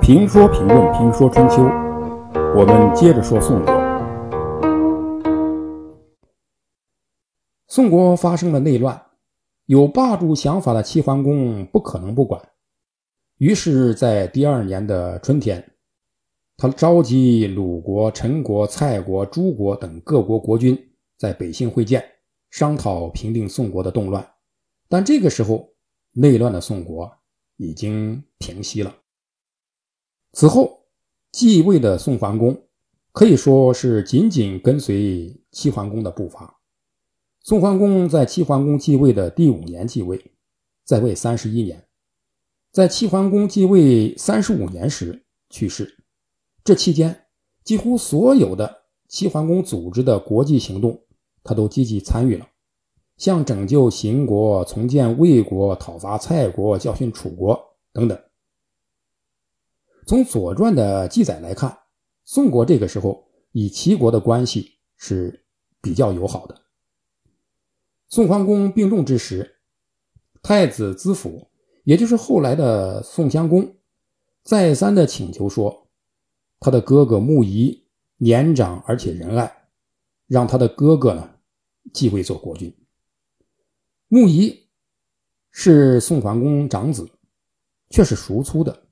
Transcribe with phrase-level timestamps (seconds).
[0.00, 1.62] 评说评论评说春秋，
[2.56, 3.74] 我们接着说宋国。
[7.68, 9.00] 宋国发生了内乱，
[9.66, 12.42] 有霸主想法的齐桓公不可能不管，
[13.38, 15.72] 于是，在第二年的春天，
[16.56, 20.76] 他召集鲁国、陈国、蔡国、诸国等各国国君
[21.16, 22.04] 在北信会见，
[22.50, 24.26] 商讨平定宋国的动乱。
[24.88, 25.68] 但这个时候，
[26.12, 27.10] 内乱的宋国
[27.56, 28.92] 已经平息了。
[30.32, 30.84] 此后，
[31.32, 32.62] 继位的宋桓公
[33.12, 36.60] 可以说是紧紧跟随齐桓公的步伐。
[37.42, 40.22] 宋桓公在齐桓公继位的第五年继位，
[40.84, 41.84] 在位三十一年，
[42.70, 45.96] 在齐桓公继位三十五年时去世。
[46.62, 47.24] 这期间，
[47.64, 51.00] 几乎所有的齐桓公组织的国际行动，
[51.42, 52.46] 他都积极参与了。
[53.16, 57.58] 像拯救秦国、重建魏国、讨伐蔡国、教训楚国
[57.92, 58.16] 等等。
[60.06, 61.78] 从《左传》的记载来看，
[62.24, 65.44] 宋国这个时候与齐国的关系是
[65.80, 66.60] 比较友好的。
[68.08, 69.58] 宋桓公病重之时，
[70.42, 71.48] 太子资府，
[71.84, 73.76] 也就是后来的宋襄公，
[74.42, 75.88] 再三的请求说，
[76.58, 79.68] 他的哥哥穆仪年长而且仁爱，
[80.26, 81.36] 让他的哥哥呢
[81.92, 82.74] 继位做国君。
[84.08, 84.66] 穆仪
[85.52, 87.08] 是宋桓公长子，
[87.90, 88.88] 却是叔粗的。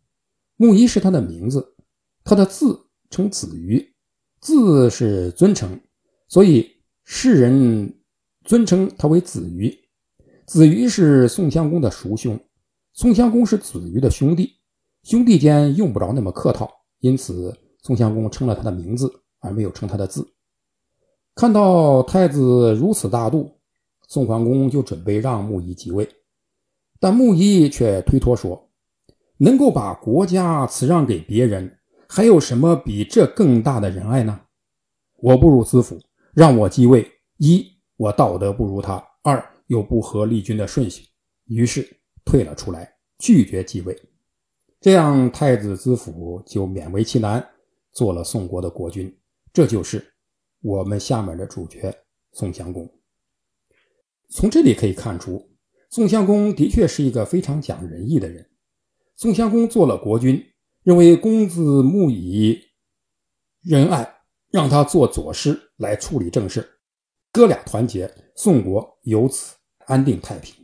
[0.58, 1.74] 穆仪是他的名字，
[2.22, 2.78] 他的字
[3.08, 3.94] 称子瑜，
[4.40, 5.80] 字是尊称，
[6.28, 6.68] 所以
[7.04, 7.94] 世人
[8.44, 9.74] 尊称他为子瑜。
[10.44, 12.38] 子瑜是宋襄公的叔兄，
[12.92, 14.52] 宋襄公是子瑜的兄弟，
[15.04, 20.26] 兄弟间用不着那么客套，因此宋襄公称了他的名字，而没有称他的字。
[21.34, 23.54] 看到太子如此大度。
[24.10, 26.08] 宋桓公就准备让穆仪即位，
[26.98, 28.67] 但穆仪却推脱说
[29.38, 34.40] ：“能够把国家辞让给别人，还有什么比这更大的仁爱呢？
[35.16, 36.00] 我不如资府，
[36.34, 37.66] 让我继位，一
[37.96, 41.06] 我道德不如他，二又不合立君的顺序，
[41.46, 41.88] 于是
[42.24, 43.96] 退了出来，拒绝继位。
[44.80, 47.44] 这样，太子资府就勉为其难
[47.92, 49.12] 做了宋国的国君。
[49.52, 50.14] 这就是
[50.60, 51.92] 我们下面的主角
[52.32, 52.88] 宋襄公。”
[54.30, 55.50] 从这里可以看出，
[55.90, 58.47] 宋襄公的确是一个非常讲仁义的人。
[59.18, 60.46] 宋襄公做了国君，
[60.84, 62.56] 认为公子穆仪
[63.62, 66.78] 仁爱，让他做左师来处理政事，
[67.32, 69.56] 哥俩团结，宋国由此
[69.86, 70.54] 安定太平。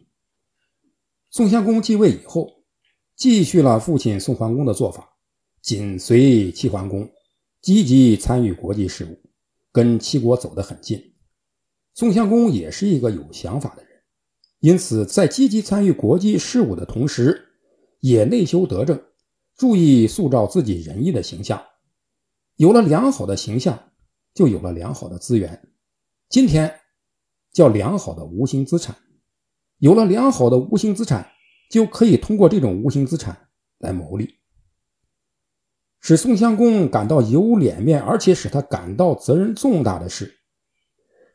[1.31, 2.63] 宋襄公继位以后，
[3.17, 5.17] 继续了父亲宋桓公的做法，
[5.61, 7.11] 紧随齐桓公，
[7.61, 9.21] 积极参与国际事务，
[9.73, 11.13] 跟齐国走得很近。
[11.93, 13.91] 宋襄公也是一个有想法的人，
[14.61, 17.51] 因此在积极参与国际事务的同时，
[18.07, 19.03] 也内修德政，
[19.57, 21.65] 注意塑造自己仁义的形象。
[22.57, 23.93] 有了良好的形象，
[24.35, 25.71] 就有了良好的资源。
[26.29, 26.81] 今天
[27.51, 28.95] 叫良好的无形资产。
[29.79, 31.31] 有了良好的无形资产，
[31.71, 33.49] 就可以通过这种无形资产
[33.79, 34.35] 来谋利。
[35.99, 40.41] 使宋襄公感到有脸面，而且使他感到责任重大的是。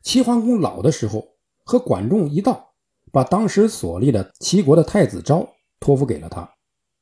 [0.04, 2.74] 齐桓公老的时候，和管仲一道，
[3.10, 5.48] 把当时所立的齐国的太子昭
[5.80, 6.48] 托付给了他，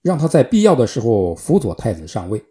[0.09, 2.43] 让他在必要的时候辅佐太子上位。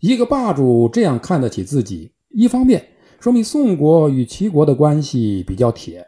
[0.00, 2.86] 一个霸主这样看得起自己，一方面
[3.18, 6.06] 说明宋国与齐国的关系比较铁，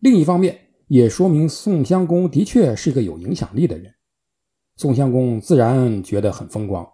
[0.00, 3.94] 另一方面也说明宋襄公的确是个有影响力的人。
[4.76, 6.86] 宋襄公自然觉得很风光，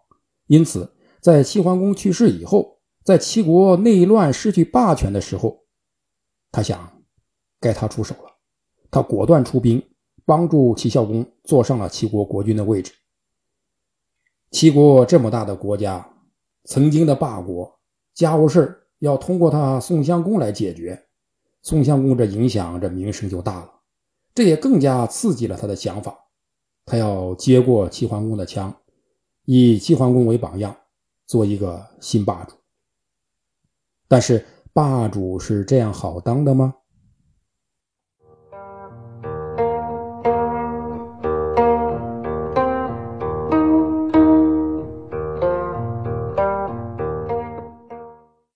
[0.47, 2.79] 因此在齐桓公去世以后。
[3.05, 5.65] 在齐国内乱、失去霸权的时候，
[6.53, 7.03] 他想，
[7.59, 8.31] 该他出手了。
[8.93, 9.83] 他果断出兵，
[10.25, 12.93] 帮助齐孝公坐上了齐国国君的位置。
[14.51, 16.15] 齐国这么大的国家，
[16.65, 17.79] 曾经的霸国，
[18.15, 21.07] 家务事要通过他宋襄公来解决。
[21.63, 23.73] 宋襄公这影响，这名声就大了。
[24.35, 26.19] 这也更加刺激了他的想法。
[26.85, 28.75] 他要接过齐桓公的枪，
[29.45, 30.77] 以齐桓公为榜样，
[31.27, 32.57] 做一个新霸主。
[34.09, 36.75] 但是霸主是这样好当的吗？